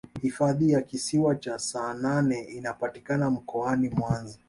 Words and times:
hifadhi 0.21 0.71
ya 0.71 0.81
kisiwa 0.81 1.35
cha 1.35 1.59
saanane 1.59 2.41
inapatika 2.41 3.29
mkoani 3.29 3.89
mwanza 3.89 4.39